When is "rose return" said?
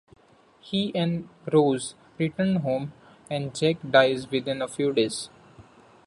1.53-2.55